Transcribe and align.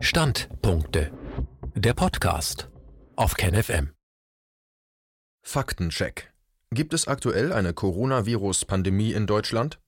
Standpunkte. 0.00 1.10
Der 1.74 1.92
Podcast 1.92 2.70
auf 3.16 3.34
KenFM. 3.34 3.90
Faktencheck. 5.42 6.32
Gibt 6.70 6.94
es 6.94 7.08
aktuell 7.08 7.52
eine 7.52 7.72
Coronavirus-Pandemie 7.72 9.12
in 9.12 9.26
Deutschland? 9.26 9.80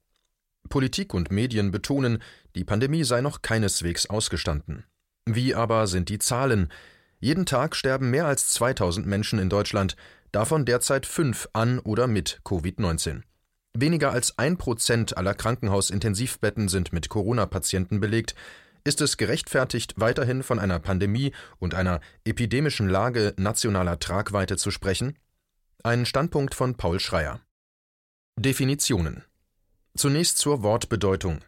Politik 0.69 1.15
und 1.15 1.31
Medien 1.31 1.71
betonen, 1.71 2.21
die 2.57 2.65
Pandemie 2.65 3.05
sei 3.05 3.21
noch 3.21 3.43
keineswegs 3.43 4.07
ausgestanden. 4.07 4.85
Wie 5.27 5.55
aber 5.55 5.87
sind 5.87 6.09
die 6.09 6.19
Zahlen? 6.19 6.73
Jeden 7.21 7.47
Tag 7.47 7.77
sterben 7.77 8.11
mehr 8.11 8.27
als 8.27 8.51
2000 8.51 9.07
Menschen 9.07 9.39
in 9.39 9.49
Deutschland, 9.49 9.95
davon 10.33 10.65
derzeit 10.65 11.07
fünf 11.07 11.49
an 11.53 11.79
oder 11.79 12.09
mit 12.09 12.41
Covid-19. 12.45 13.23
Weniger 13.75 14.11
als 14.11 14.37
ein 14.39 14.57
Prozent 14.59 15.17
aller 15.17 15.35
Krankenhausintensivbetten 15.35 16.69
sind 16.69 16.93
mit 16.93 17.09
Corona-Patienten 17.09 18.01
belegt. 18.01 18.35
Ist 18.85 19.01
es 19.01 19.17
gerechtfertigt, 19.17 19.95
weiterhin 19.97 20.43
von 20.43 20.59
einer 20.59 20.79
Pandemie 20.79 21.33
und 21.59 21.75
einer 21.75 22.01
epidemischen 22.25 22.89
Lage 22.89 23.35
nationaler 23.37 23.99
Tragweite 23.99 24.57
zu 24.57 24.71
sprechen? 24.71 25.19
Ein 25.83 26.07
Standpunkt 26.07 26.55
von 26.55 26.77
Paul 26.77 27.01
Schreier. 27.01 27.41
Definitionen. 28.37 29.25
Zunächst 29.97 30.39
zur 30.39 30.63
Wortbedeutung. 30.63 31.41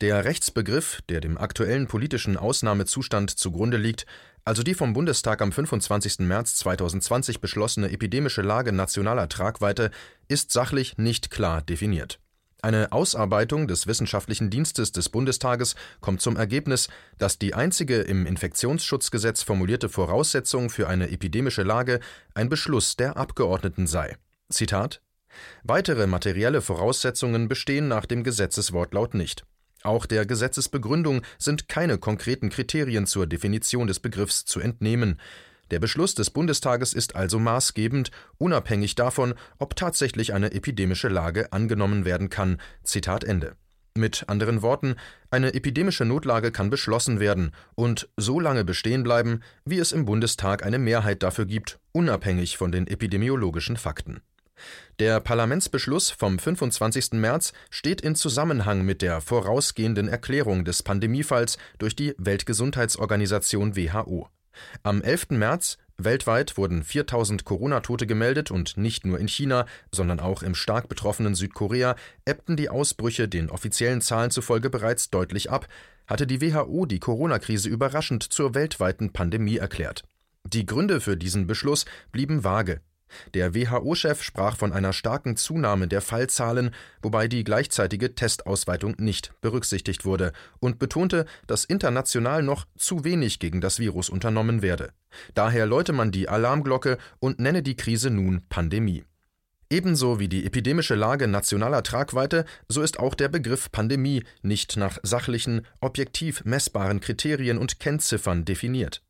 Der 0.00 0.24
Rechtsbegriff, 0.24 1.02
der 1.08 1.20
dem 1.20 1.36
aktuellen 1.36 1.88
politischen 1.88 2.36
Ausnahmezustand 2.36 3.30
zugrunde 3.30 3.76
liegt, 3.76 4.06
also 4.44 4.62
die 4.62 4.74
vom 4.74 4.92
Bundestag 4.92 5.42
am 5.42 5.52
25. 5.52 6.20
März 6.20 6.56
2020 6.56 7.40
beschlossene 7.40 7.90
epidemische 7.90 8.42
Lage 8.42 8.72
nationaler 8.72 9.28
Tragweite, 9.28 9.90
ist 10.28 10.52
sachlich 10.52 10.96
nicht 10.96 11.30
klar 11.30 11.60
definiert. 11.60 12.20
Eine 12.60 12.90
Ausarbeitung 12.90 13.68
des 13.68 13.86
Wissenschaftlichen 13.86 14.50
Dienstes 14.50 14.90
des 14.90 15.08
Bundestages 15.08 15.76
kommt 16.00 16.20
zum 16.20 16.36
Ergebnis, 16.36 16.88
dass 17.16 17.38
die 17.38 17.54
einzige 17.54 18.00
im 18.00 18.26
Infektionsschutzgesetz 18.26 19.42
formulierte 19.42 19.88
Voraussetzung 19.88 20.68
für 20.68 20.88
eine 20.88 21.10
epidemische 21.10 21.62
Lage 21.62 22.00
ein 22.34 22.48
Beschluss 22.48 22.96
der 22.96 23.16
Abgeordneten 23.16 23.86
sei. 23.86 24.16
Zitat 24.50 25.00
Weitere 25.62 26.08
materielle 26.08 26.60
Voraussetzungen 26.60 27.46
bestehen 27.46 27.86
nach 27.86 28.06
dem 28.06 28.24
Gesetzeswortlaut 28.24 29.14
nicht. 29.14 29.44
Auch 29.84 30.06
der 30.06 30.26
Gesetzesbegründung 30.26 31.22
sind 31.38 31.68
keine 31.68 31.98
konkreten 31.98 32.48
Kriterien 32.50 33.06
zur 33.06 33.28
Definition 33.28 33.86
des 33.86 34.00
Begriffs 34.00 34.44
zu 34.44 34.58
entnehmen. 34.58 35.20
Der 35.70 35.80
Beschluss 35.80 36.14
des 36.14 36.30
Bundestages 36.30 36.94
ist 36.94 37.14
also 37.14 37.38
maßgebend, 37.38 38.10
unabhängig 38.38 38.94
davon, 38.94 39.34
ob 39.58 39.76
tatsächlich 39.76 40.32
eine 40.32 40.52
epidemische 40.52 41.08
Lage 41.08 41.52
angenommen 41.52 42.04
werden 42.04 42.30
kann. 42.30 42.58
Zitat 42.82 43.24
Ende. 43.24 43.56
Mit 43.94 44.28
anderen 44.28 44.62
Worten, 44.62 44.94
eine 45.30 45.54
epidemische 45.54 46.04
Notlage 46.04 46.52
kann 46.52 46.70
beschlossen 46.70 47.18
werden 47.18 47.50
und 47.74 48.08
so 48.16 48.38
lange 48.38 48.64
bestehen 48.64 49.02
bleiben, 49.02 49.40
wie 49.64 49.78
es 49.78 49.92
im 49.92 50.04
Bundestag 50.04 50.64
eine 50.64 50.78
Mehrheit 50.78 51.22
dafür 51.22 51.46
gibt, 51.46 51.80
unabhängig 51.92 52.56
von 52.56 52.70
den 52.70 52.86
epidemiologischen 52.86 53.76
Fakten. 53.76 54.20
Der 54.98 55.20
Parlamentsbeschluss 55.20 56.10
vom 56.10 56.38
25. 56.38 57.12
März 57.12 57.52
steht 57.70 58.00
in 58.00 58.14
Zusammenhang 58.14 58.84
mit 58.84 59.02
der 59.02 59.20
vorausgehenden 59.20 60.08
Erklärung 60.08 60.64
des 60.64 60.82
Pandemiefalls 60.82 61.58
durch 61.78 61.94
die 61.94 62.14
Weltgesundheitsorganisation 62.18 63.76
WHO. 63.76 64.28
Am 64.82 65.02
11. 65.02 65.30
März 65.30 65.78
Weltweit 66.00 66.56
wurden 66.56 66.84
4000 66.84 67.44
Corona-Tote 67.44 68.06
gemeldet 68.06 68.52
und 68.52 68.76
nicht 68.76 69.04
nur 69.04 69.18
in 69.18 69.26
China, 69.26 69.66
sondern 69.92 70.20
auch 70.20 70.44
im 70.44 70.54
stark 70.54 70.88
betroffenen 70.88 71.34
Südkorea 71.34 71.96
ebbten 72.24 72.56
die 72.56 72.68
Ausbrüche 72.68 73.26
den 73.26 73.50
offiziellen 73.50 74.00
Zahlen 74.00 74.30
zufolge 74.30 74.70
bereits 74.70 75.10
deutlich 75.10 75.50
ab, 75.50 75.66
hatte 76.06 76.28
die 76.28 76.40
WHO 76.40 76.86
die 76.86 77.00
Corona-Krise 77.00 77.68
überraschend 77.68 78.22
zur 78.22 78.54
weltweiten 78.54 79.12
Pandemie 79.12 79.56
erklärt. 79.56 80.04
Die 80.46 80.66
Gründe 80.66 81.00
für 81.00 81.16
diesen 81.16 81.48
Beschluss 81.48 81.84
blieben 82.12 82.44
vage. 82.44 82.80
Der 83.34 83.54
WHO-Chef 83.54 84.22
sprach 84.22 84.56
von 84.56 84.72
einer 84.72 84.92
starken 84.92 85.36
Zunahme 85.36 85.88
der 85.88 86.00
Fallzahlen, 86.00 86.70
wobei 87.02 87.28
die 87.28 87.44
gleichzeitige 87.44 88.14
Testausweitung 88.14 88.94
nicht 88.98 89.32
berücksichtigt 89.40 90.04
wurde, 90.04 90.32
und 90.60 90.78
betonte, 90.78 91.26
dass 91.46 91.64
international 91.64 92.42
noch 92.42 92.66
zu 92.76 93.04
wenig 93.04 93.38
gegen 93.38 93.60
das 93.60 93.78
Virus 93.78 94.10
unternommen 94.10 94.62
werde. 94.62 94.92
Daher 95.34 95.66
läute 95.66 95.92
man 95.92 96.10
die 96.10 96.28
Alarmglocke 96.28 96.98
und 97.18 97.40
nenne 97.40 97.62
die 97.62 97.76
Krise 97.76 98.10
nun 98.10 98.42
Pandemie. 98.48 99.04
Ebenso 99.70 100.18
wie 100.18 100.28
die 100.28 100.46
epidemische 100.46 100.94
Lage 100.94 101.28
nationaler 101.28 101.82
Tragweite, 101.82 102.46
so 102.68 102.80
ist 102.80 102.98
auch 102.98 103.14
der 103.14 103.28
Begriff 103.28 103.70
Pandemie 103.70 104.24
nicht 104.40 104.78
nach 104.78 104.98
sachlichen, 105.02 105.66
objektiv 105.80 106.42
messbaren 106.46 107.00
Kriterien 107.00 107.58
und 107.58 107.78
Kennziffern 107.78 108.46
definiert. 108.46 109.02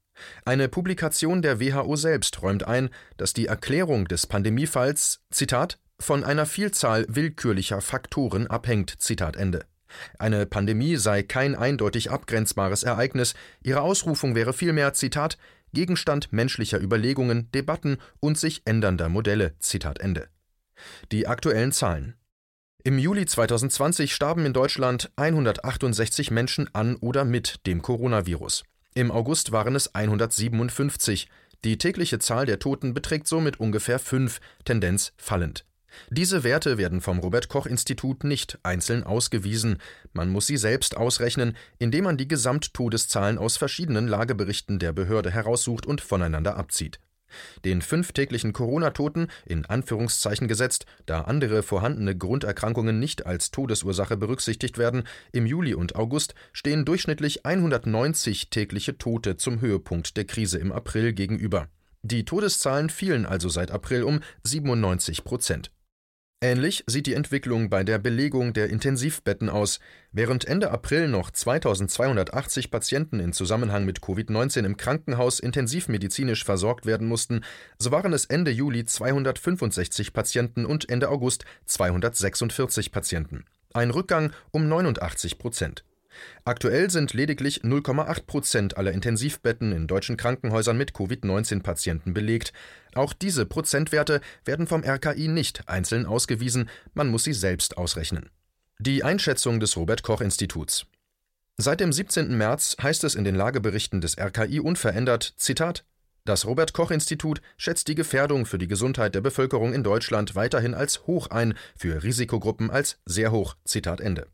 Eine 0.45 0.69
Publikation 0.69 1.43
der 1.43 1.61
WHO 1.61 1.97
selbst 1.97 2.43
räumt 2.43 2.65
ein, 2.65 2.91
dass 3.17 3.33
die 3.33 3.47
Erklärung 3.47 4.07
des 4.07 4.27
Pandemiefalls 4.27 5.21
Zitat 5.31 5.79
von 6.01 6.25
einer 6.25 6.47
Vielzahl 6.47 7.07
willkürlicher 7.09 7.81
Faktoren 7.81 8.47
abhängt. 8.47 8.95
Zitat 8.99 9.37
Ende. 9.37 9.65
Eine 10.19 10.47
Pandemie 10.47 10.97
sei 10.97 11.23
kein 11.23 11.55
eindeutig 11.55 12.11
abgrenzbares 12.11 12.83
Ereignis, 12.83 13.35
ihre 13.63 13.81
Ausrufung 13.81 14.35
wäre 14.35 14.53
vielmehr 14.53 14.93
Zitat 14.93 15.39
Gegenstand 15.73 16.33
menschlicher 16.33 16.81
Überlegungen, 16.81 17.51
Debatten 17.53 17.99
und 18.21 18.39
sich 18.39 18.63
ändernder 18.65 19.09
Modelle. 19.09 19.55
Zitat 19.59 19.99
Ende. 19.99 20.29
Die 21.13 21.27
aktuellen 21.27 21.73
Zahlen. 21.73 22.15
Im 22.85 22.99
Juli 22.99 23.27
2020 23.27 24.15
starben 24.15 24.47
in 24.47 24.53
Deutschland 24.53 25.11
168 25.17 26.31
Menschen 26.31 26.73
an 26.75 26.97
oder 26.97 27.25
mit 27.25 27.67
dem 27.67 27.83
Coronavirus. 27.83 28.65
Im 28.99 29.13
August 29.13 29.53
waren 29.53 29.77
es 29.77 29.95
157. 29.95 31.29
Die 31.65 31.79
tägliche 31.79 32.19
Zahl 32.19 32.47
der 32.47 32.59
Toten 32.59 32.95
beträgt 32.95 33.29
somit 33.29 33.61
ungefähr 33.61 34.01
fünf, 34.01 34.41
Tendenz 34.65 35.13
fallend. 35.17 35.65
Diese 36.11 36.43
Werte 36.43 36.79
werden 36.79 37.01
vom 37.01 37.21
Robert 37.21 37.49
Koch 37.49 37.67
Institut 37.67 38.25
nicht 38.25 38.59
einzeln 38.65 39.05
ausgewiesen, 39.05 39.79
man 40.13 40.31
muss 40.31 40.49
sie 40.49 40.57
selbst 40.57 40.97
ausrechnen, 40.97 41.57
indem 41.79 42.07
man 42.07 42.17
die 42.17 42.27
Gesamttodeszahlen 42.27 43.39
aus 43.39 43.57
verschiedenen 43.57 44.09
Lageberichten 44.09 44.81
der 44.81 44.93
Behörde 44.93 45.31
heraussucht 45.31 45.87
und 45.87 46.01
voneinander 46.01 46.57
abzieht. 46.57 46.99
Den 47.65 47.83
fünf 47.83 48.13
täglichen 48.13 48.53
Corona-Toten 48.53 49.29
in 49.47 49.67
Anführungszeichen 49.67 50.49
gesetzt, 50.49 50.87
da 51.07 51.23
andere 51.23 51.63
vorhandene 51.63 52.17
Grunderkrankungen 52.17 52.99
nicht 52.99 53.27
als 53.27 53.51
Todesursache 53.51 54.17
berücksichtigt 54.17 54.79
werden, 54.79 55.05
im 55.33 55.47
Juli 55.47 55.75
und 55.75 55.97
August 55.97 56.35
stehen 56.53 56.85
durchschnittlich 56.85 57.45
190 57.47 58.51
tägliche 58.51 58.99
Tote 58.99 59.37
zum 59.37 59.61
Höhepunkt 59.61 60.17
der 60.17 60.25
Krise 60.25 60.59
im 60.59 60.73
April 60.73 61.13
gegenüber. 61.13 61.69
Die 62.03 62.25
Todeszahlen 62.25 62.91
fielen 62.91 63.27
also 63.27 63.49
seit 63.49 63.71
April 63.71 64.05
um 64.05 64.21
97 64.45 65.25
Prozent. 65.25 65.71
Ähnlich 66.41 66.85
sieht 66.87 67.07
die 67.07 67.15
Entwicklung 67.15 67.69
bei 67.69 67.83
der 67.83 67.99
Belegung 67.99 68.53
der 68.53 68.71
Intensivbetten 68.71 69.49
aus. 69.49 69.81
Während 70.13 70.45
Ende 70.45 70.71
April 70.71 71.09
noch 71.09 71.33
2280 71.33 72.71
Patienten 72.71 73.19
in 73.19 73.33
Zusammenhang 73.33 73.85
mit 73.85 73.99
Covid-19 73.99 74.65
im 74.65 74.77
Krankenhaus 74.77 75.41
intensivmedizinisch 75.41 76.45
versorgt 76.45 76.87
werden 76.87 77.09
mussten, 77.09 77.43
so 77.77 77.91
waren 77.91 78.13
es 78.13 78.25
Ende 78.25 78.53
Juli 78.53 78.85
265 78.85 80.13
Patienten 80.13 80.65
und 80.65 80.89
Ende 80.89 81.09
August 81.09 81.45
246 81.67 82.93
Patienten. 82.93 83.45
Ein 83.75 83.91
Rückgang 83.91 84.33
um 84.53 84.69
89 84.69 85.39
Prozent. 85.39 85.83
Aktuell 86.45 86.91
sind 86.91 87.13
lediglich 87.15 87.63
0,8 87.63 88.27
Prozent 88.27 88.77
aller 88.77 88.93
Intensivbetten 88.93 89.73
in 89.73 89.87
deutschen 89.87 90.17
Krankenhäusern 90.17 90.77
mit 90.77 90.95
Covid-19-Patienten 90.95 92.15
belegt. 92.15 92.53
Auch 92.95 93.13
diese 93.13 93.47
Prozentwerte 93.47 94.21
werden 94.45 94.67
vom 94.67 94.85
RKI 94.85 95.29
nicht 95.29 95.69
einzeln 95.69 96.07
ausgewiesen, 96.07 96.69
man 96.95 97.09
muss 97.09 97.25
sie 97.25 97.33
selbst 97.33 97.77
ausrechnen. 97.77 98.31
Die 98.79 99.03
Einschätzung 99.03 99.61
des 99.61 99.77
Robert 99.77 100.03
Koch 100.03 100.21
Instituts. 100.21 100.87
Seit 101.57 101.81
dem 101.81 101.93
17. 101.93 102.37
März 102.37 102.77
heißt 102.81 103.03
es 103.05 103.17
in 103.17 103.25
den 103.25 103.35
Lageberichten 103.35 104.01
des 104.01 104.17
RKI 104.17 104.61
unverändert, 104.61 105.35
Zitat, 105.37 105.85
das 106.29 106.45
Robert 106.45 106.75
Koch 106.75 106.91
Institut 106.91 107.41
schätzt 107.57 107.89
die 107.89 107.95
Gefährdung 107.95 108.45
für 108.45 108.59
die 108.59 108.69
Gesundheit 108.69 109.15
der 109.15 109.23
Bevölkerung 109.23 109.73
in 109.73 109.83
Deutschland 109.83 110.35
weiterhin 110.35 110.75
als 110.75 111.07
hoch 111.07 111.29
ein, 111.29 111.55
für 111.75 112.03
Risikogruppen 112.03 112.71
als 112.71 112.99
sehr 113.07 113.33
hoch. 113.33 113.57
Zitat 113.65 114.03
Ende. 114.03 114.27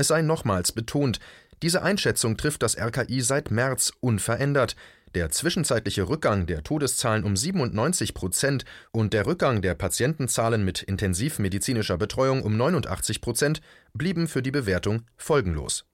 Es 0.00 0.08
sei 0.08 0.22
nochmals 0.22 0.72
betont, 0.72 1.20
diese 1.62 1.82
Einschätzung 1.82 2.38
trifft 2.38 2.62
das 2.62 2.74
RKI 2.78 3.20
seit 3.20 3.50
März 3.50 3.92
unverändert. 4.00 4.74
Der 5.14 5.28
zwischenzeitliche 5.28 6.08
Rückgang 6.08 6.46
der 6.46 6.62
Todeszahlen 6.62 7.22
um 7.22 7.36
97 7.36 8.14
Prozent 8.14 8.64
und 8.92 9.12
der 9.12 9.26
Rückgang 9.26 9.60
der 9.60 9.74
Patientenzahlen 9.74 10.64
mit 10.64 10.82
intensivmedizinischer 10.82 11.98
Betreuung 11.98 12.42
um 12.44 12.56
89 12.56 13.20
Prozent 13.20 13.60
blieben 13.92 14.26
für 14.26 14.40
die 14.40 14.50
Bewertung 14.50 15.02
folgenlos. 15.18 15.84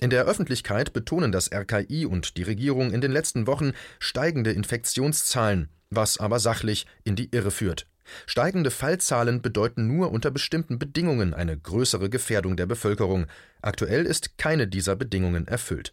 In 0.00 0.10
der 0.10 0.24
Öffentlichkeit 0.24 0.92
betonen 0.92 1.30
das 1.30 1.52
RKI 1.52 2.04
und 2.04 2.36
die 2.36 2.42
Regierung 2.42 2.90
in 2.90 3.00
den 3.00 3.12
letzten 3.12 3.46
Wochen 3.46 3.74
steigende 4.00 4.50
Infektionszahlen, 4.50 5.68
was 5.88 6.18
aber 6.18 6.40
sachlich 6.40 6.84
in 7.04 7.14
die 7.14 7.28
Irre 7.30 7.52
führt. 7.52 7.86
Steigende 8.26 8.70
Fallzahlen 8.70 9.42
bedeuten 9.42 9.86
nur 9.86 10.10
unter 10.12 10.30
bestimmten 10.30 10.78
Bedingungen 10.78 11.34
eine 11.34 11.58
größere 11.58 12.10
Gefährdung 12.10 12.56
der 12.56 12.66
Bevölkerung. 12.66 13.26
Aktuell 13.60 14.06
ist 14.06 14.38
keine 14.38 14.66
dieser 14.66 14.96
Bedingungen 14.96 15.46
erfüllt. 15.46 15.92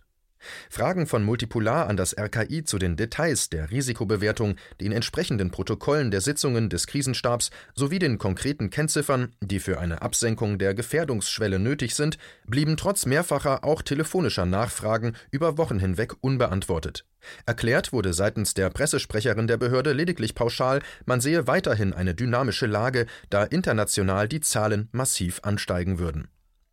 Fragen 0.70 1.08
von 1.08 1.24
Multipolar 1.24 1.88
an 1.88 1.98
das 1.98 2.18
RKI 2.18 2.64
zu 2.64 2.78
den 2.78 2.96
Details 2.96 3.50
der 3.50 3.72
Risikobewertung, 3.72 4.56
den 4.80 4.92
entsprechenden 4.92 5.52
Protokollen 5.52 6.12
der 6.12 6.22
Sitzungen 6.22 6.70
des 6.70 6.88
Krisenstabs 6.88 7.52
sowie 7.76 8.00
den 8.00 8.18
konkreten 8.18 8.70
Kennziffern, 8.70 9.34
die 9.42 9.60
für 9.60 9.80
eine 9.80 10.02
Absenkung 10.02 10.58
der 10.58 10.74
Gefährdungsschwelle 10.74 11.60
nötig 11.60 11.96
sind, 11.96 12.18
blieben 12.46 12.78
trotz 12.78 13.06
mehrfacher 13.06 13.64
auch 13.64 13.82
telefonischer 13.82 14.46
Nachfragen 14.46 15.14
über 15.32 15.58
Wochen 15.58 15.80
hinweg 15.80 16.14
unbeantwortet. 16.22 17.06
Erklärt 17.46 17.92
wurde 17.92 18.14
seitens 18.14 18.54
der 18.54 18.70
Pressesprecherin 18.70 19.48
der 19.48 19.58
Behörde 19.58 19.94
lediglich 19.94 20.36
pauschal, 20.36 20.82
man 21.06 21.20
sehe 21.22 21.48
weiterhin 21.48 21.94
eine 21.94 22.16
dynamische 22.16 22.66
Lage, 22.66 23.06
da 23.30 23.44
international 23.44 24.28
die 24.28 24.40
Zahlen 24.40 24.90
massiv 24.92 25.42
ansteigen 25.44 26.00
würden. 26.00 26.30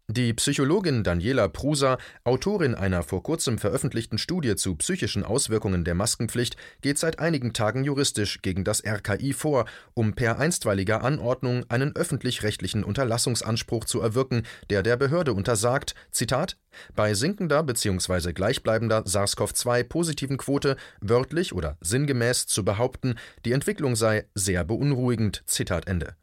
Die 0.09 0.33
Psychologin 0.35 1.03
Daniela 1.03 1.49
Prusa, 1.49 1.99
Autorin 2.23 2.77
einer 2.77 3.03
vor 3.03 3.25
kurzem 3.25 3.59
veröffentlichten 3.59 4.19
Studie 4.19 4.55
zu 4.55 4.77
psychischen 4.77 5.25
Auswirkungen 5.25 5.85
der 5.85 5.97
Maskenpflicht, 5.97 6.57
geht 6.81 6.97
seit 6.97 7.19
einigen 7.19 7.53
Tagen 7.53 7.83
juristisch 7.83 8.41
gegen 8.41 8.63
das 8.63 8.85
RKI 8.87 9.33
vor, 9.33 9.65
um 9.95 10.15
per 10.15 10.39
einstweiliger 10.39 11.03
Anordnung 11.03 11.65
einen 11.69 11.97
öffentlich-rechtlichen 11.97 12.85
Unterlassungsanspruch 12.85 13.85
zu 13.85 14.01
erwirken, 14.01 14.45
der 14.71 14.85
der 14.85 14.97
Behörde 14.97 15.33
untersagt, 15.33 15.97
Zitat, 16.13 16.57
bei 16.95 17.13
sinkender 17.13 17.65
bzw. 17.65 18.33
gleichbleibender 18.33 19.03
SARS-CoV-2-positiven 19.07 20.37
Quote 20.37 20.77
wörtlich 21.01 21.53
oder 21.53 21.79
sinngemäß 21.81 22.47
zu 22.47 22.65
behaupten, 22.65 23.17
die 23.45 23.51
Entwicklung 23.51 23.97
sei 23.97 24.27
sehr 24.37 24.63
beunruhigend. 24.63 25.43
Zitat 25.47 25.89
Ende. 25.89 26.15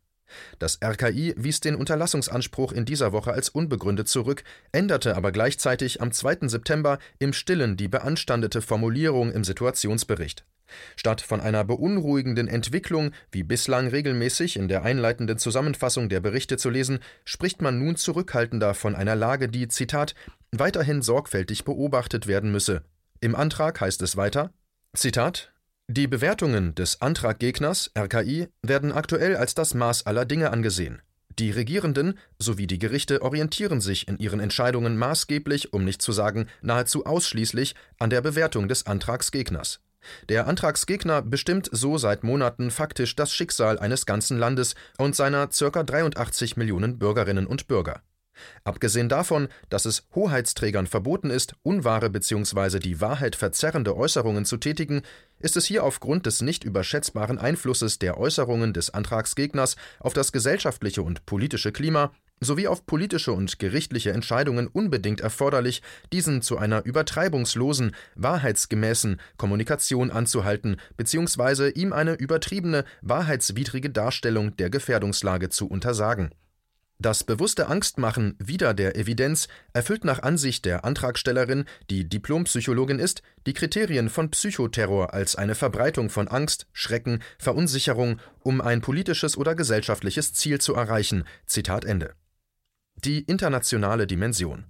Das 0.60 0.80
RKI 0.84 1.34
wies 1.38 1.60
den 1.60 1.76
Unterlassungsanspruch 1.76 2.72
in 2.72 2.86
dieser 2.86 3.12
Woche 3.12 3.34
als 3.34 3.50
unbegründet 3.50 4.08
zurück, 4.08 4.44
änderte 4.72 5.16
aber 5.16 5.32
gleichzeitig 5.32 6.02
am 6.02 6.12
2. 6.12 6.48
September 6.48 7.00
im 7.20 7.34
Stillen 7.34 7.78
die 7.78 7.88
beanstandete 7.88 8.62
Formulierung 8.62 9.32
im 9.32 9.44
Situationsbericht. 9.44 10.46
Statt 10.96 11.22
von 11.22 11.42
einer 11.42 11.64
beunruhigenden 11.64 12.48
Entwicklung, 12.48 13.12
wie 13.32 13.44
bislang 13.44 13.88
regelmäßig 13.88 14.58
in 14.58 14.68
der 14.68 14.84
einleitenden 14.84 15.38
Zusammenfassung 15.38 16.10
der 16.10 16.20
Berichte 16.20 16.58
zu 16.58 16.70
lesen, 16.70 17.00
spricht 17.26 17.62
man 17.62 17.80
nun 17.80 17.96
zurückhaltender 17.96 18.74
von 18.74 18.96
einer 18.96 19.16
Lage, 19.16 19.50
die, 19.50 19.68
Zitat, 19.68 20.16
weiterhin 20.52 21.02
sorgfältig 21.02 21.66
beobachtet 21.66 22.28
werden 22.28 22.52
müsse. 22.52 22.84
Im 23.22 23.36
Antrag 23.36 23.82
heißt 23.82 24.02
es 24.02 24.18
weiter, 24.18 24.52
Zitat, 24.96 25.53
die 25.94 26.08
Bewertungen 26.08 26.74
des 26.74 27.02
Antraggegners 27.02 27.92
RKI 27.96 28.48
werden 28.64 28.92
aktuell 28.92 29.36
als 29.36 29.54
das 29.54 29.76
Maß 29.76 30.08
aller 30.08 30.26
Dinge 30.26 30.50
angesehen. 30.50 31.04
Die 31.38 31.52
Regierenden 31.52 32.18
sowie 32.40 32.66
die 32.66 32.80
Gerichte 32.80 33.22
orientieren 33.22 33.80
sich 33.80 34.08
in 34.08 34.18
ihren 34.18 34.40
Entscheidungen 34.40 34.98
maßgeblich, 34.98 35.72
um 35.72 35.84
nicht 35.84 36.02
zu 36.02 36.12
sagen 36.12 36.48
nahezu 36.64 37.06
ausschließlich, 37.06 37.76
an 38.00 38.10
der 38.10 38.22
Bewertung 38.22 38.68
des 38.68 38.88
Antragsgegners. 38.88 39.82
Der 40.30 40.48
Antragsgegner 40.48 41.22
bestimmt 41.22 41.70
so 41.72 42.00
seit 42.00 42.24
Monaten 42.24 42.72
faktisch 42.72 43.16
das 43.16 43.32
Schicksal 43.32 43.78
eines 43.78 44.08
ganzen 44.08 44.40
Landes 44.40 44.74
und 44.98 45.16
seiner 45.16 45.48
ca. 45.48 45.84
83 45.84 46.58
Millionen 46.58 46.98
Bürgerinnen 46.98 47.46
und 47.46 47.68
Bürger. 47.68 48.02
Abgesehen 48.64 49.10
davon, 49.10 49.48
dass 49.70 49.86
es 49.86 50.08
Hoheitsträgern 50.16 50.88
verboten 50.88 51.30
ist, 51.30 51.56
unwahre 51.64 52.10
bzw. 52.10 52.80
die 52.80 53.02
Wahrheit 53.02 53.36
verzerrende 53.36 53.96
Äußerungen 53.96 54.46
zu 54.46 54.58
tätigen, 54.58 55.02
ist 55.40 55.58
es 55.58 55.66
hier 55.66 55.84
aufgrund 55.84 56.26
des 56.26 56.42
nicht 56.42 56.64
überschätzbaren 56.64 57.38
Einflusses 57.38 58.00
der 58.00 58.18
Äußerungen 58.18 58.74
des 58.74 58.90
Antragsgegners 58.92 59.76
auf 60.00 60.14
das 60.14 60.32
gesellschaftliche 60.32 61.02
und 61.02 61.26
politische 61.26 61.72
Klima 61.72 62.12
sowie 62.44 62.68
auf 62.68 62.86
politische 62.86 63.32
und 63.32 63.60
gerichtliche 63.60 64.12
Entscheidungen 64.12 64.68
unbedingt 64.68 65.22
erforderlich, 65.22 65.82
diesen 66.12 66.42
zu 66.42 66.58
einer 66.58 66.86
übertreibungslosen, 66.86 67.96
wahrheitsgemäßen 68.16 69.20
Kommunikation 69.38 70.12
anzuhalten 70.12 70.78
bzw. 70.98 71.70
ihm 71.70 71.94
eine 71.94 72.14
übertriebene, 72.14 72.86
wahrheitswidrige 73.02 73.90
Darstellung 73.90 74.56
der 74.58 74.70
Gefährdungslage 74.70 75.50
zu 75.50 75.68
untersagen 75.68 76.32
das 77.04 77.24
bewusste 77.24 77.68
Angstmachen 77.68 78.36
wider 78.40 78.74
der 78.74 78.96
Evidenz 78.96 79.48
erfüllt 79.74 80.06
nach 80.06 80.24
Ansicht 80.24 80.66
der 80.66 80.86
Antragstellerin, 80.86 81.66
die 81.90 82.08
Diplompsychologin 82.08 82.98
ist, 82.98 83.22
die 83.46 83.54
Kriterien 83.54 84.10
von 84.10 84.32
Psychoterror 84.32 85.14
als 85.14 85.36
eine 85.36 85.54
Verbreitung 85.54 86.10
von 86.10 86.28
Angst, 86.28 86.68
Schrecken, 86.72 87.22
Verunsicherung, 87.38 88.20
um 88.40 88.62
ein 88.62 88.82
politisches 88.82 89.38
oder 89.38 89.54
gesellschaftliches 89.54 90.34
Ziel 90.34 90.60
zu 90.60 90.74
erreichen. 90.74 91.26
Zitat 91.46 91.86
Ende. 91.86 92.16
Die 92.96 93.20
internationale 93.20 94.08
Dimension. 94.08 94.66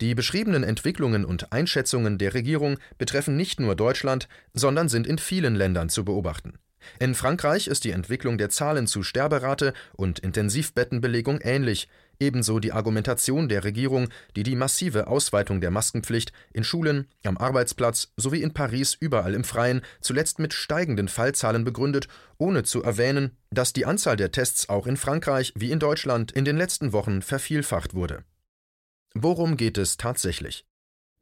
Die 0.00 0.14
beschriebenen 0.14 0.62
Entwicklungen 0.62 1.24
und 1.24 1.52
Einschätzungen 1.52 2.16
der 2.16 2.32
Regierung 2.32 2.78
betreffen 2.96 3.36
nicht 3.36 3.60
nur 3.60 3.74
Deutschland, 3.74 4.28
sondern 4.54 4.88
sind 4.88 5.06
in 5.06 5.18
vielen 5.18 5.56
Ländern 5.56 5.90
zu 5.90 6.04
beobachten. 6.04 6.58
In 6.98 7.14
Frankreich 7.14 7.66
ist 7.66 7.84
die 7.84 7.90
Entwicklung 7.90 8.38
der 8.38 8.50
Zahlen 8.50 8.86
zu 8.86 9.02
Sterberate 9.02 9.72
und 9.92 10.18
Intensivbettenbelegung 10.18 11.40
ähnlich, 11.40 11.88
ebenso 12.20 12.60
die 12.60 12.72
Argumentation 12.72 13.48
der 13.48 13.64
Regierung, 13.64 14.08
die 14.36 14.42
die 14.42 14.54
massive 14.54 15.06
Ausweitung 15.06 15.60
der 15.60 15.70
Maskenpflicht 15.70 16.32
in 16.52 16.64
Schulen, 16.64 17.08
am 17.24 17.38
Arbeitsplatz 17.38 18.12
sowie 18.16 18.42
in 18.42 18.52
Paris 18.52 18.94
überall 18.98 19.34
im 19.34 19.44
Freien 19.44 19.80
zuletzt 20.00 20.38
mit 20.38 20.52
steigenden 20.52 21.08
Fallzahlen 21.08 21.64
begründet, 21.64 22.08
ohne 22.38 22.62
zu 22.62 22.82
erwähnen, 22.82 23.36
dass 23.50 23.72
die 23.72 23.86
Anzahl 23.86 24.16
der 24.16 24.32
Tests 24.32 24.68
auch 24.68 24.86
in 24.86 24.96
Frankreich 24.96 25.52
wie 25.56 25.70
in 25.70 25.78
Deutschland 25.78 26.30
in 26.32 26.44
den 26.44 26.56
letzten 26.56 26.92
Wochen 26.92 27.22
vervielfacht 27.22 27.94
wurde. 27.94 28.24
Worum 29.14 29.56
geht 29.56 29.78
es 29.78 29.96
tatsächlich? 29.96 30.66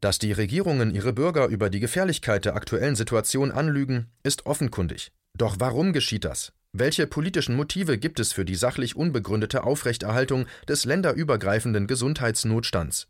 Dass 0.01 0.19
die 0.19 0.33
Regierungen 0.33 0.95
ihre 0.95 1.13
Bürger 1.13 1.47
über 1.47 1.71
die 1.71 1.81
Gefährlichkeit 1.81 2.45
der 2.45 2.55
aktuellen 2.55 2.95
Situation 2.95 3.51
anlügen, 3.51 4.11
ist 4.23 4.47
offenkundig. 4.47 5.11
Doch 5.39 5.57
warum 5.61 5.93
geschieht 5.93 6.25
das? 6.25 6.53
Welche 6.73 7.07
politischen 7.07 7.55
Motive 7.55 7.97
gibt 7.97 8.19
es 8.19 8.33
für 8.33 8.45
die 8.45 8.57
sachlich 8.57 8.97
unbegründete 8.97 9.63
Aufrechterhaltung 9.63 10.47
des 10.67 10.85
länderübergreifenden 10.85 11.87
Gesundheitsnotstands? 11.87 13.07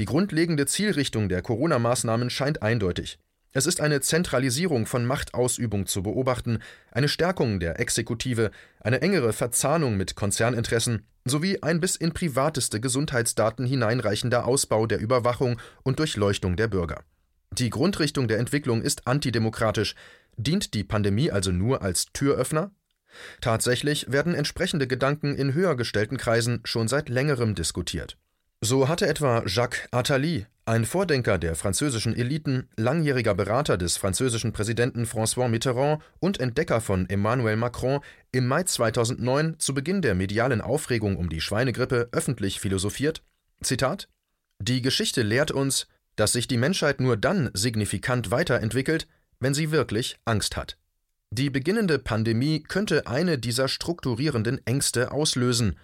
Die 0.00 0.04
grundlegende 0.04 0.66
Zielrichtung 0.66 1.28
der 1.28 1.42
Corona-Maßnahmen 1.42 2.28
scheint 2.28 2.62
eindeutig. 2.62 3.18
Es 3.52 3.66
ist 3.66 3.80
eine 3.80 4.00
Zentralisierung 4.00 4.84
von 4.84 5.06
Machtausübung 5.06 5.86
zu 5.86 6.02
beobachten, 6.02 6.58
eine 6.90 7.08
Stärkung 7.08 7.60
der 7.60 7.78
Exekutive, 7.78 8.50
eine 8.80 9.00
engere 9.00 9.32
Verzahnung 9.32 9.96
mit 9.96 10.16
Konzerninteressen 10.16 11.06
sowie 11.24 11.62
ein 11.62 11.80
bis 11.80 11.94
in 11.94 12.12
privateste 12.12 12.80
Gesundheitsdaten 12.80 13.64
hineinreichender 13.64 14.44
Ausbau 14.44 14.86
der 14.88 14.98
Überwachung 14.98 15.60
und 15.84 16.00
Durchleuchtung 16.00 16.56
der 16.56 16.66
Bürger. 16.66 17.04
Die 17.58 17.70
Grundrichtung 17.70 18.26
der 18.26 18.40
Entwicklung 18.40 18.82
ist 18.82 19.06
antidemokratisch, 19.06 19.94
Dient 20.36 20.74
die 20.74 20.84
Pandemie 20.84 21.30
also 21.30 21.52
nur 21.52 21.82
als 21.82 22.06
Türöffner? 22.12 22.70
Tatsächlich 23.40 24.10
werden 24.10 24.34
entsprechende 24.34 24.86
Gedanken 24.86 25.34
in 25.34 25.54
höher 25.54 25.76
gestellten 25.76 26.16
Kreisen 26.16 26.60
schon 26.64 26.88
seit 26.88 27.08
längerem 27.08 27.54
diskutiert. 27.54 28.16
So 28.60 28.88
hatte 28.88 29.06
etwa 29.06 29.44
Jacques 29.46 29.88
Attali, 29.90 30.46
ein 30.64 30.86
Vordenker 30.86 31.36
der 31.36 31.54
französischen 31.54 32.16
Eliten, 32.16 32.70
langjähriger 32.76 33.34
Berater 33.34 33.76
des 33.76 33.98
französischen 33.98 34.52
Präsidenten 34.52 35.04
François 35.04 35.48
Mitterrand 35.48 36.02
und 36.18 36.40
Entdecker 36.40 36.80
von 36.80 37.08
Emmanuel 37.10 37.56
Macron, 37.56 38.00
im 38.32 38.46
Mai 38.46 38.62
2009 38.62 39.56
zu 39.58 39.74
Beginn 39.74 40.00
der 40.00 40.14
medialen 40.14 40.62
Aufregung 40.62 41.16
um 41.16 41.28
die 41.28 41.42
Schweinegrippe 41.42 42.08
öffentlich 42.12 42.60
philosophiert: 42.60 43.22
Zitat: 43.62 44.08
Die 44.58 44.80
Geschichte 44.80 45.20
lehrt 45.22 45.50
uns, 45.50 45.86
dass 46.16 46.32
sich 46.32 46.48
die 46.48 46.56
Menschheit 46.56 47.00
nur 47.00 47.18
dann 47.18 47.50
signifikant 47.52 48.30
weiterentwickelt, 48.30 49.06
wenn 49.40 49.54
sie 49.54 49.70
wirklich 49.70 50.16
Angst 50.24 50.56
hat. 50.56 50.76
Die 51.36 51.50
beginnende 51.50 51.98
Pandemie 51.98 52.62
könnte 52.62 53.08
eine 53.08 53.38
dieser 53.38 53.66
strukturierenden 53.66 54.64
Ängste 54.66 55.10
auslösen. 55.10 55.76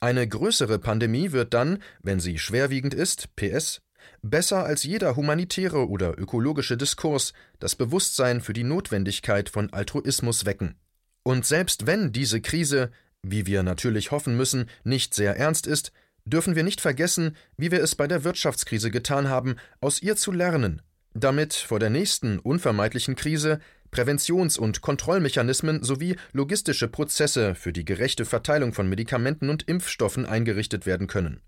Eine 0.00 0.28
größere 0.28 0.78
Pandemie 0.78 1.32
wird 1.32 1.54
dann, 1.54 1.82
wenn 2.02 2.20
sie 2.20 2.38
schwerwiegend 2.38 2.92
ist, 2.92 3.34
PS, 3.34 3.80
besser 4.20 4.64
als 4.64 4.82
jeder 4.82 5.16
humanitäre 5.16 5.88
oder 5.88 6.18
ökologische 6.18 6.76
Diskurs 6.76 7.32
das 7.58 7.74
Bewusstsein 7.74 8.42
für 8.42 8.52
die 8.52 8.64
Notwendigkeit 8.64 9.48
von 9.48 9.72
Altruismus 9.72 10.44
wecken. 10.44 10.74
Und 11.22 11.46
selbst 11.46 11.86
wenn 11.86 12.12
diese 12.12 12.42
Krise, 12.42 12.90
wie 13.22 13.46
wir 13.46 13.62
natürlich 13.62 14.10
hoffen 14.10 14.36
müssen, 14.36 14.68
nicht 14.84 15.14
sehr 15.14 15.38
ernst 15.38 15.66
ist, 15.66 15.90
dürfen 16.26 16.54
wir 16.54 16.64
nicht 16.64 16.82
vergessen, 16.82 17.34
wie 17.56 17.70
wir 17.70 17.82
es 17.82 17.94
bei 17.94 18.06
der 18.06 18.24
Wirtschaftskrise 18.24 18.90
getan 18.90 19.28
haben, 19.28 19.56
aus 19.80 20.02
ihr 20.02 20.16
zu 20.16 20.32
lernen 20.32 20.82
damit 21.14 21.54
vor 21.54 21.78
der 21.78 21.90
nächsten 21.90 22.38
unvermeidlichen 22.38 23.16
Krise 23.16 23.60
Präventions- 23.90 24.58
und 24.58 24.82
Kontrollmechanismen 24.82 25.82
sowie 25.82 26.16
logistische 26.32 26.88
Prozesse 26.88 27.54
für 27.54 27.72
die 27.72 27.84
gerechte 27.84 28.24
Verteilung 28.24 28.72
von 28.72 28.88
Medikamenten 28.88 29.48
und 29.48 29.62
Impfstoffen 29.68 30.26
eingerichtet 30.26 30.84
werden 30.86 31.06
können. 31.06 31.40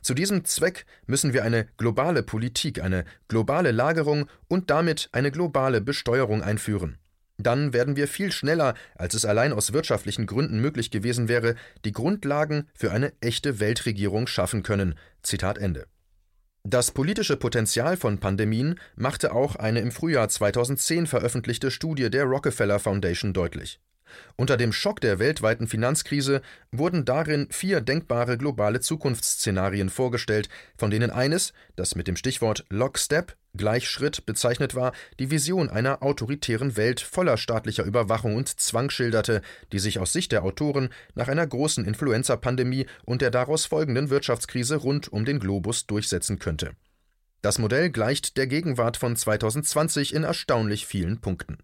Zu 0.00 0.14
diesem 0.14 0.44
Zweck 0.44 0.86
müssen 1.06 1.32
wir 1.32 1.44
eine 1.44 1.66
globale 1.76 2.22
Politik, 2.22 2.82
eine 2.82 3.04
globale 3.28 3.72
Lagerung 3.72 4.28
und 4.48 4.70
damit 4.70 5.08
eine 5.12 5.30
globale 5.30 5.80
Besteuerung 5.80 6.42
einführen. 6.42 6.98
Dann 7.38 7.72
werden 7.72 7.96
wir 7.96 8.06
viel 8.06 8.30
schneller, 8.30 8.74
als 8.94 9.14
es 9.14 9.24
allein 9.24 9.52
aus 9.52 9.72
wirtschaftlichen 9.72 10.26
Gründen 10.26 10.60
möglich 10.60 10.90
gewesen 10.90 11.28
wäre, 11.28 11.56
die 11.84 11.92
Grundlagen 11.92 12.68
für 12.74 12.92
eine 12.92 13.12
echte 13.20 13.58
Weltregierung 13.58 14.26
schaffen 14.26 14.62
können. 14.62 14.94
Zitat 15.22 15.58
Ende. 15.58 15.86
Das 16.64 16.92
politische 16.92 17.36
Potenzial 17.36 17.96
von 17.96 18.18
Pandemien 18.18 18.78
machte 18.94 19.32
auch 19.32 19.56
eine 19.56 19.80
im 19.80 19.90
Frühjahr 19.90 20.28
2010 20.28 21.08
veröffentlichte 21.08 21.72
Studie 21.72 22.08
der 22.08 22.22
Rockefeller 22.24 22.78
Foundation 22.78 23.32
deutlich. 23.32 23.80
Unter 24.36 24.56
dem 24.56 24.72
Schock 24.72 25.00
der 25.00 25.18
weltweiten 25.18 25.66
Finanzkrise 25.66 26.42
wurden 26.70 27.04
darin 27.04 27.48
vier 27.50 27.80
denkbare 27.80 28.38
globale 28.38 28.80
Zukunftsszenarien 28.80 29.90
vorgestellt, 29.90 30.48
von 30.76 30.90
denen 30.90 31.10
eines, 31.10 31.52
das 31.76 31.94
mit 31.94 32.08
dem 32.08 32.16
Stichwort 32.16 32.64
Lockstep 32.68 33.36
Gleichschritt 33.54 34.24
bezeichnet 34.24 34.74
war, 34.74 34.92
die 35.18 35.30
Vision 35.30 35.68
einer 35.68 36.02
autoritären 36.02 36.76
Welt 36.76 37.00
voller 37.00 37.36
staatlicher 37.36 37.84
Überwachung 37.84 38.36
und 38.36 38.48
Zwang 38.48 38.88
schilderte, 38.88 39.42
die 39.72 39.78
sich 39.78 39.98
aus 39.98 40.12
Sicht 40.12 40.32
der 40.32 40.42
Autoren 40.42 40.88
nach 41.14 41.28
einer 41.28 41.46
großen 41.46 41.84
Influenza-Pandemie 41.84 42.86
und 43.04 43.20
der 43.20 43.30
daraus 43.30 43.66
folgenden 43.66 44.08
Wirtschaftskrise 44.10 44.76
rund 44.76 45.12
um 45.12 45.24
den 45.24 45.38
Globus 45.38 45.86
durchsetzen 45.86 46.38
könnte. 46.38 46.72
Das 47.42 47.58
Modell 47.58 47.90
gleicht 47.90 48.36
der 48.36 48.46
Gegenwart 48.46 48.96
von 48.96 49.16
2020 49.16 50.14
in 50.14 50.22
erstaunlich 50.22 50.86
vielen 50.86 51.20
Punkten. 51.20 51.58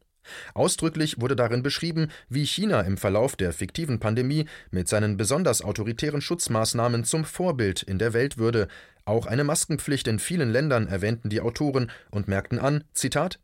Ausdrücklich 0.54 1.20
wurde 1.20 1.36
darin 1.36 1.62
beschrieben, 1.62 2.08
wie 2.28 2.44
China 2.44 2.80
im 2.82 2.96
Verlauf 2.96 3.36
der 3.36 3.52
fiktiven 3.52 4.00
Pandemie 4.00 4.46
mit 4.70 4.88
seinen 4.88 5.16
besonders 5.16 5.62
autoritären 5.62 6.20
Schutzmaßnahmen 6.20 7.04
zum 7.04 7.24
Vorbild 7.24 7.82
in 7.82 7.98
der 7.98 8.12
Welt 8.12 8.38
würde. 8.38 8.68
Auch 9.04 9.26
eine 9.26 9.44
Maskenpflicht 9.44 10.08
in 10.08 10.18
vielen 10.18 10.50
Ländern 10.50 10.86
erwähnten 10.86 11.30
die 11.30 11.40
Autoren 11.40 11.90
und 12.10 12.28
merkten 12.28 12.58
an: 12.58 12.84
Zitat 12.92 13.38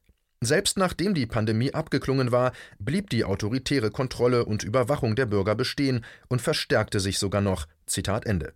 selbst 0.44 0.76
nachdem 0.76 1.14
die 1.14 1.26
Pandemie 1.26 1.72
abgeklungen 1.72 2.30
war, 2.30 2.52
blieb 2.78 3.08
die 3.08 3.24
autoritäre 3.24 3.90
Kontrolle 3.90 4.44
und 4.44 4.62
Überwachung 4.62 5.16
der 5.16 5.26
Bürger 5.26 5.54
bestehen 5.54 6.04
und 6.28 6.42
verstärkte 6.42 7.00
sich 7.00 7.18
sogar 7.18 7.40
noch. 7.40 7.66
Zitat 7.86 8.26
Ende. 8.26 8.52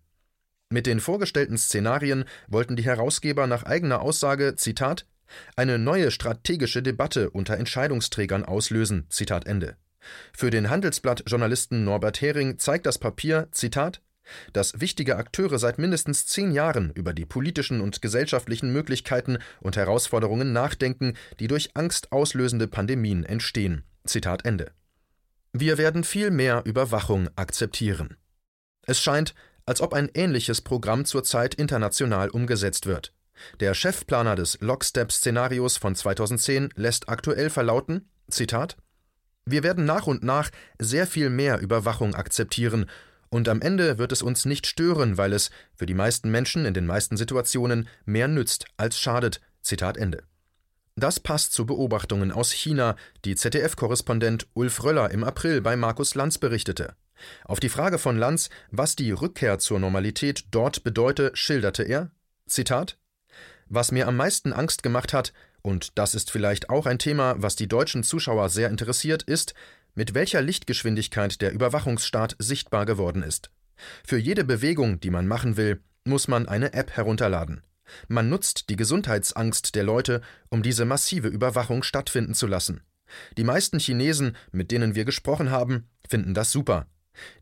Mit 0.70 0.86
den 0.86 1.00
vorgestellten 1.00 1.56
Szenarien 1.56 2.26
wollten 2.46 2.76
die 2.76 2.84
Herausgeber 2.84 3.46
nach 3.46 3.62
eigener 3.62 4.02
Aussage 4.02 4.54
Zitat 4.56 5.06
eine 5.56 5.78
neue 5.78 6.10
strategische 6.10 6.82
Debatte 6.82 7.30
unter 7.30 7.56
Entscheidungsträgern 7.56 8.44
auslösen. 8.44 9.06
Zitat 9.08 9.46
Ende. 9.46 9.76
Für 10.32 10.50
den 10.50 10.70
Handelsblatt-Journalisten 10.70 11.84
Norbert 11.84 12.20
Hering 12.20 12.58
zeigt 12.58 12.86
das 12.86 12.98
Papier, 12.98 13.48
Zitat, 13.52 14.00
dass 14.52 14.80
wichtige 14.80 15.16
Akteure 15.16 15.58
seit 15.58 15.78
mindestens 15.78 16.26
zehn 16.26 16.52
Jahren 16.52 16.90
über 16.92 17.12
die 17.12 17.26
politischen 17.26 17.80
und 17.80 18.02
gesellschaftlichen 18.02 18.72
Möglichkeiten 18.72 19.38
und 19.60 19.76
Herausforderungen 19.76 20.52
nachdenken, 20.52 21.14
die 21.40 21.46
durch 21.46 21.70
Angst 21.74 22.12
auslösende 22.12 22.68
Pandemien 22.68 23.24
entstehen. 23.24 23.84
Zitat 24.04 24.44
Ende. 24.44 24.72
Wir 25.52 25.78
werden 25.78 26.04
viel 26.04 26.30
mehr 26.30 26.62
Überwachung 26.66 27.28
akzeptieren. 27.36 28.16
Es 28.86 29.00
scheint, 29.00 29.34
als 29.66 29.80
ob 29.80 29.92
ein 29.92 30.10
ähnliches 30.14 30.60
Programm 30.60 31.04
zurzeit 31.04 31.54
international 31.54 32.30
umgesetzt 32.30 32.86
wird. 32.86 33.12
Der 33.60 33.74
Chefplaner 33.74 34.36
des 34.36 34.58
Lockstep-Szenarios 34.60 35.76
von 35.76 35.94
2010 35.94 36.70
lässt 36.74 37.08
aktuell 37.08 37.50
verlauten: 37.50 38.08
Zitat 38.30 38.76
Wir 39.44 39.62
werden 39.62 39.84
nach 39.84 40.06
und 40.06 40.22
nach 40.22 40.50
sehr 40.78 41.06
viel 41.06 41.30
mehr 41.30 41.60
Überwachung 41.60 42.14
akzeptieren, 42.14 42.86
und 43.30 43.48
am 43.48 43.60
Ende 43.60 43.98
wird 43.98 44.12
es 44.12 44.22
uns 44.22 44.46
nicht 44.46 44.66
stören, 44.66 45.18
weil 45.18 45.32
es 45.32 45.50
für 45.74 45.86
die 45.86 45.94
meisten 45.94 46.30
Menschen 46.30 46.64
in 46.64 46.74
den 46.74 46.86
meisten 46.86 47.16
Situationen 47.16 47.88
mehr 48.06 48.28
nützt 48.28 48.66
als 48.76 48.98
schadet. 48.98 49.40
Zitat 49.60 49.96
Ende. 49.96 50.22
Das 50.96 51.20
passt 51.20 51.52
zu 51.52 51.64
Beobachtungen 51.64 52.32
aus 52.32 52.50
China, 52.50 52.96
die 53.24 53.36
ZDF-Korrespondent 53.36 54.48
Ulf 54.54 54.82
Röller 54.82 55.10
im 55.10 55.22
April 55.22 55.60
bei 55.60 55.76
Markus 55.76 56.14
Lanz 56.14 56.38
berichtete. 56.38 56.96
Auf 57.44 57.60
die 57.60 57.68
Frage 57.68 57.98
von 57.98 58.16
Lanz, 58.16 58.48
was 58.70 58.96
die 58.96 59.12
Rückkehr 59.12 59.58
zur 59.58 59.78
Normalität 59.78 60.46
dort 60.50 60.82
bedeute, 60.82 61.30
schilderte 61.34 61.82
er: 61.82 62.10
Zitat 62.46 62.98
was 63.68 63.92
mir 63.92 64.08
am 64.08 64.16
meisten 64.16 64.52
Angst 64.52 64.82
gemacht 64.82 65.12
hat, 65.12 65.32
und 65.62 65.98
das 65.98 66.14
ist 66.14 66.30
vielleicht 66.30 66.70
auch 66.70 66.86
ein 66.86 66.98
Thema, 66.98 67.34
was 67.38 67.56
die 67.56 67.68
deutschen 67.68 68.02
Zuschauer 68.02 68.48
sehr 68.48 68.70
interessiert, 68.70 69.22
ist, 69.22 69.54
mit 69.94 70.14
welcher 70.14 70.40
Lichtgeschwindigkeit 70.40 71.40
der 71.40 71.52
Überwachungsstaat 71.52 72.36
sichtbar 72.38 72.86
geworden 72.86 73.22
ist. 73.22 73.50
Für 74.04 74.18
jede 74.18 74.44
Bewegung, 74.44 75.00
die 75.00 75.10
man 75.10 75.26
machen 75.26 75.56
will, 75.56 75.80
muss 76.04 76.28
man 76.28 76.48
eine 76.48 76.72
App 76.72 76.92
herunterladen. 76.92 77.62
Man 78.06 78.28
nutzt 78.28 78.68
die 78.68 78.76
Gesundheitsangst 78.76 79.74
der 79.74 79.84
Leute, 79.84 80.20
um 80.50 80.62
diese 80.62 80.84
massive 80.84 81.28
Überwachung 81.28 81.82
stattfinden 81.82 82.34
zu 82.34 82.46
lassen. 82.46 82.82
Die 83.36 83.44
meisten 83.44 83.78
Chinesen, 83.78 84.36
mit 84.52 84.70
denen 84.70 84.94
wir 84.94 85.04
gesprochen 85.04 85.50
haben, 85.50 85.88
finden 86.08 86.34
das 86.34 86.52
super. 86.52 86.86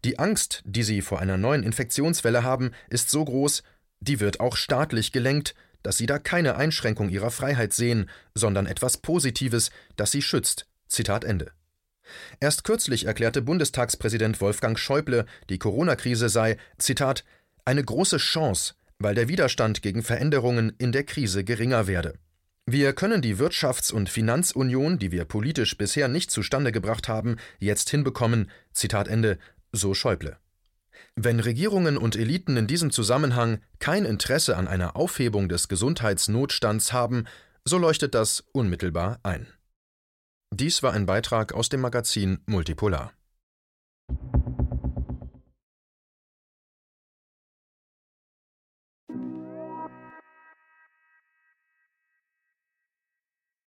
Die 0.05 0.19
Angst, 0.19 0.63
die 0.65 0.83
sie 0.83 1.03
vor 1.03 1.21
einer 1.21 1.37
neuen 1.37 1.63
Infektionswelle 1.63 2.43
haben, 2.43 2.71
ist 2.89 3.11
so 3.11 3.25
groß, 3.25 3.63
die 4.01 4.21
wird 4.21 4.41
auch 4.41 4.57
staatlich 4.57 5.13
gelenkt, 5.13 5.55
dass 5.87 5.99
sie 5.99 6.07
da 6.07 6.19
keine 6.19 6.57
Einschränkung 6.57 7.09
ihrer 7.09 7.31
Freiheit 7.31 7.73
sehen, 7.73 8.11
sondern 8.35 8.67
etwas 8.67 8.97
Positives, 8.97 9.71
das 9.95 10.11
sie 10.11 10.21
schützt. 10.21 10.67
Zitat 10.89 11.23
Ende. 11.23 11.53
Erst 12.41 12.65
kürzlich 12.65 13.07
erklärte 13.07 13.41
Bundestagspräsident 13.41 14.41
Wolfgang 14.41 14.77
Schäuble, 14.77 15.27
die 15.49 15.59
Corona-Krise 15.59 16.29
sei, 16.29 16.57
Zitat, 16.77 17.25
eine 17.65 17.85
große 17.85 18.17
Chance, 18.17 18.75
weil 18.99 19.15
der 19.15 19.29
Widerstand 19.29 19.81
gegen 19.81 20.03
Veränderungen 20.03 20.73
in 20.79 20.91
der 20.91 21.05
Krise 21.05 21.45
geringer 21.45 21.87
werde. 21.87 22.15
Wir 22.67 22.93
können 22.93 23.23
die 23.23 23.37
Wirtschafts- 23.37 23.93
und 23.93 24.09
Finanzunion, 24.09 24.99
die 24.99 25.13
wir 25.13 25.25
politisch 25.25 25.79
bisher 25.79 26.09
nicht 26.09 26.33
zustande 26.33 26.73
gebracht 26.73 27.07
haben, 27.07 27.37
jetzt 27.61 27.91
hinbekommen. 27.91 28.51
Zitat 28.73 29.07
Ende, 29.07 29.39
so 29.71 29.95
Schäuble. 29.95 30.37
Wenn 31.15 31.41
Regierungen 31.41 31.97
und 31.97 32.17
Eliten 32.17 32.57
in 32.57 32.67
diesem 32.67 32.91
Zusammenhang 32.91 33.61
kein 33.79 34.05
Interesse 34.05 34.57
an 34.57 34.69
einer 34.69 34.97
Aufhebung 34.97 35.49
des 35.49 35.69
Gesundheitsnotstands 35.69 36.93
haben, 36.93 37.25
so 37.65 37.79
leuchtet 37.79 38.15
das 38.15 38.45
unmittelbar 38.53 39.19
ein. 39.23 39.47
Dies 40.55 40.83
war 40.83 40.93
ein 40.93 41.07
Beitrag 41.07 41.53
aus 41.53 41.69
dem 41.69 41.81
Magazin 41.81 42.39
Multipolar. 42.47 43.13